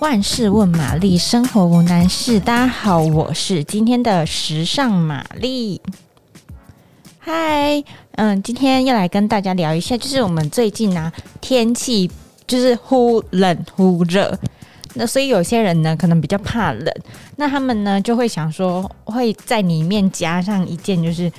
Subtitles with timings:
[0.00, 2.38] 万事问玛丽，生活无难事。
[2.38, 5.82] 大家好，我是今天的时尚玛丽。
[7.18, 7.82] 嗨，
[8.12, 12.08] 嗯，今天要来跟大家聊一下，就是我们最近啊，天气
[12.46, 14.38] 就是忽冷忽热，
[14.94, 16.94] 那所以有些人呢，可能比较怕冷，
[17.34, 21.30] 那他们呢就会想说，会在里面加上一件就是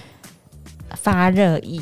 [0.95, 1.79] 发热衣。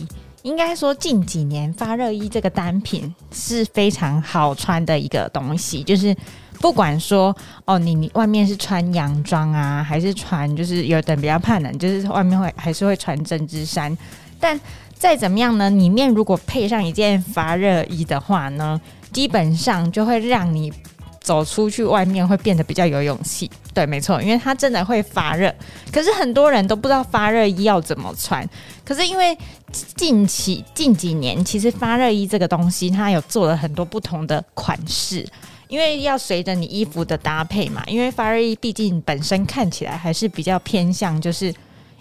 [0.48, 6.16] 应该说，近几年发热衣这个单品是非常好穿的一个东西，就是
[6.62, 7.36] 不管说
[7.66, 13.96] 哦，你你外面是穿洋装啊，还是穿就是有的人比较怕冷，就是外面会还是会穿针织衫，
[14.40, 14.58] 但
[14.94, 18.80] 再怎么样呢，里面如果配上一件发热衣的话呢，
[19.12, 20.72] 基本上就会让你。
[21.28, 25.54] 走出去外面会变得比较有勇气，对，没错，因为它真的会发热。
[25.92, 28.48] 可是很多人都不知道发热衣要怎么穿。
[28.86, 29.38] 可是因为
[29.74, 35.28] 近期近几年，其实发热衣这个东西，它有做了很多不同的款式，
[35.68, 37.84] 因为要随着你衣服的搭配嘛。
[37.88, 41.54] 因为发热衣毕竟本身看起来还是比较偏向就是。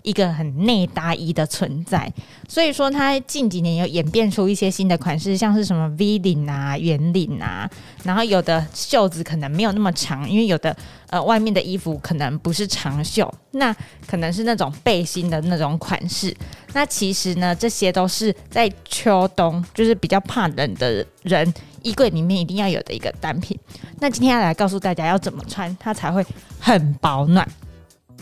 [0.07, 2.11] 一个很内搭衣的存在，
[2.49, 7.69] 所以说它近几年有演变出一些新的款式，像是什么 V 领啊、圆领啊，
[8.05, 10.75] 然后有的袖子可能没有那么长，因为有的
[11.11, 13.75] 呃外面的衣服可能不是长袖，那
[14.07, 16.33] 可能是那种背心的那种款式。
[16.73, 23.59] 那其实呢，这些都是在秋冬就是比较怕冷的人衣柜里面一定要有的一个单品。
[23.99, 26.25] 那今天要来告诉大家要怎么穿，它才会
[26.61, 27.45] 很保暖。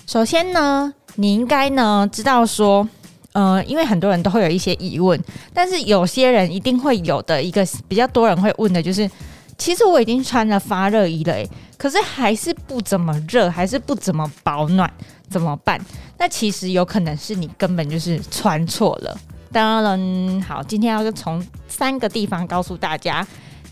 [0.06, 0.92] 首先呢。
[1.16, 2.88] 你应该呢知道说，
[3.34, 5.16] 呃，因为很多人都会有一些疑问，
[5.52, 9.08] 但是有些人一定会有的一个比较多人会问的就是，
[9.56, 11.36] 其实我已经穿了发热衣了，
[11.78, 14.92] 可是还是不怎么热，还是不怎么保暖，
[15.30, 15.80] 怎么办？
[16.18, 19.16] 那其实有可能是你根本就是穿错了。
[19.52, 23.24] 当然，好，今天要从三个地方告诉大家，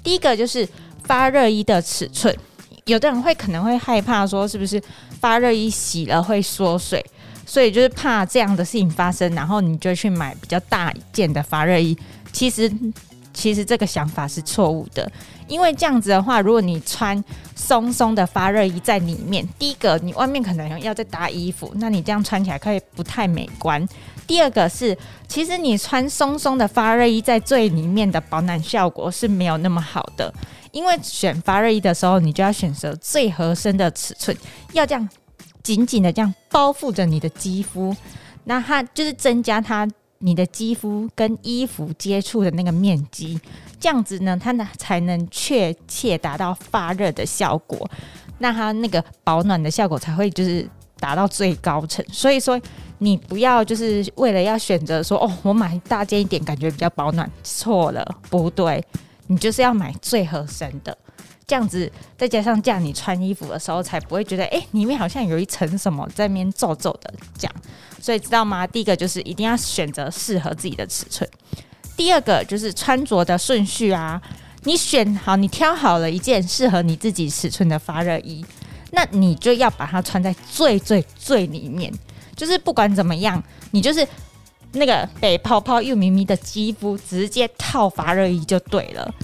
[0.05, 0.69] 第一个就是
[1.03, 2.33] 发热衣的尺寸，
[2.87, 4.83] 有的人会可能会害怕说，是不是
[5.21, 7.05] 发热衣洗了会缩水？
[7.45, 11.97] 所以就是怕这样的事情发生，然后你就去买比较大一件的发热衣。
[12.33, 12.73] 其实，
[13.35, 15.11] 其实这个想法是错误的，
[15.49, 17.23] 因为这样子的话，如果你穿
[17.55, 23.87] 松松的发热衣在里面，第一个你外面可能要再搭衣服，那你这样穿起来可以不太美观。
[24.27, 24.97] 第二个是，
[25.29, 30.33] 其实你穿松松的发热衣在最里面的保暖效果是没有那么好的，
[30.73, 34.37] 因为选发热衣的时候，你就要选择最合身的尺寸，
[34.73, 35.09] 要这样。
[35.63, 37.95] 紧紧的这样包覆着你的肌肤，
[38.43, 39.89] 那它就是增加它
[40.19, 43.41] 你的肌肤跟衣服接触的那个面积，
[43.79, 47.89] 这样子呢，它呢才能确切达到发热的效果，
[48.39, 50.69] 那它那个保暖的效果才会就是
[50.99, 52.05] 达到最高层。
[52.11, 52.61] 所以说，
[52.99, 58.85] 你不要就是为了要选择说哦，我买大件一点，感觉比较保暖，错了，不对，
[59.33, 60.97] 你就是要买最合身的。
[61.47, 67.13] 这样子，再加上这样，你穿衣服的时候才不会觉得，哎、里面好像有一层什么在那边皱皱的。
[67.37, 67.55] 这样，
[68.01, 68.67] 所以知道吗？
[68.67, 71.29] 第一个就是一定要选择适合自己的尺寸。
[71.97, 74.21] 第二个就是穿着的顺序啊，
[74.63, 78.45] 你选好，你挑好了一件适合你自己尺寸的发热衣，
[78.93, 81.93] 那你就要把它穿在最最最里面。
[82.35, 83.43] 就是不管怎么样，
[83.73, 84.07] 你就是
[84.73, 89.15] 那个被泡泡又咪咪的肌肤，直接套发热衣就对了。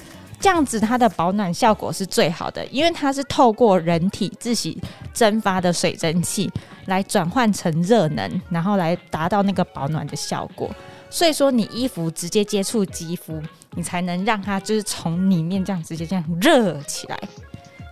[0.41, 4.81] 这样子，它的保暖效果是最好的，因为它是透过人体自己
[5.13, 6.49] 蒸发的水蒸气
[6.87, 10.71] 来转换成热能，然后来达到那个保暖的效果。
[11.11, 13.43] 所以说，你衣服直接接触肌肤，
[13.75, 17.19] 你才能让它就是从里面这样直接这样热起来。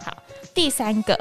[0.04, 0.16] 好，
[0.54, 1.18] 第三个，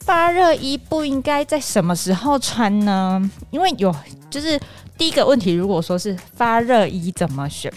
[0.00, 3.30] 发热衣不应该在什么时候穿呢？
[3.50, 3.94] 因为有
[4.30, 4.58] 就是
[4.96, 7.72] 第一个问题，如果说是发热衣怎么选？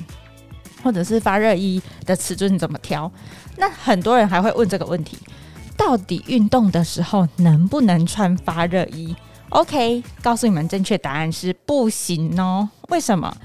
[0.84, 3.12] 或者是发热衣的尺寸怎么挑？
[3.58, 5.18] 那很多人还会问这个问题：
[5.78, 9.16] 到底运动的时候能不能穿发热衣
[9.50, 12.68] ？OK，告诉你们正确答案是不行哦。
[12.90, 13.36] 为什么？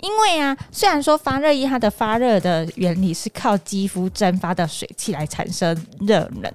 [0.00, 6.50] 因为啊，虽然说发热衣它的发热的原理是靠肌肤蒸发的水汽来产生热能。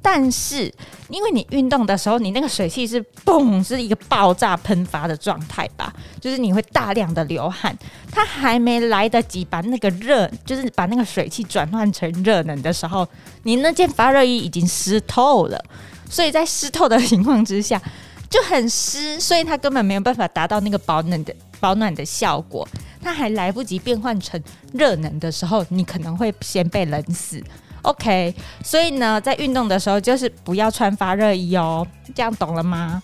[0.00, 0.72] 但是，
[1.08, 5.92] 因为你运动的时候，你那个水汽是嘣，是一个爆炸喷发的状态吧？
[6.20, 7.76] 就是你会大量的流汗，
[8.10, 13.06] 它还没来得及把那个热，就是把那个水汽转换成热能的时候，
[13.42, 15.62] 你那件发热衣已经湿透了。
[16.08, 17.80] 所以在湿透的情况之下，
[18.30, 22.66] 就很湿，所以它根本没有办法达到那个保暖的保暖的效果。
[23.02, 24.42] 它还来不及变换成
[24.72, 27.42] 热能的时候，你可能会先被冷死。
[27.82, 33.02] OK，所以呢，在运动的时候就是不要穿发热衣哦，这样懂了吗？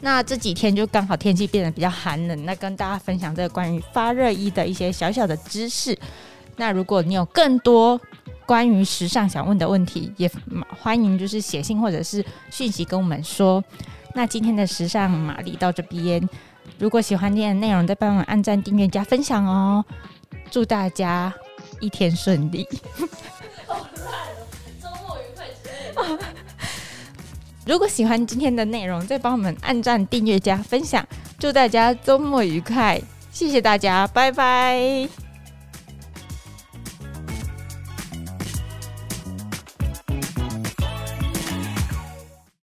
[0.00, 5.98] 那这几天就刚好天气变得比较寒冷，那跟大家分享这个关于发热衣的一些小小的知识。
[6.56, 8.00] 那如果你有更多
[8.46, 10.30] 关于时尚想问的问题，也
[10.80, 13.62] 欢迎就是写信或者是讯息跟我们说。
[14.14, 16.28] 那今天的时尚玛丽到这边，
[16.78, 19.84] 如果喜欢今天的内容，再帮我按赞、订阅、加分享哦！
[20.50, 21.32] 祝大家
[21.80, 22.66] 一天顺利。
[24.82, 26.18] 周末愉快。
[27.66, 31.06] 如果喜欢今天的内容，再帮我们按赞、订阅、加分享。
[31.38, 33.00] 祝大家周末愉快，
[33.30, 35.27] 谢谢大家，拜拜。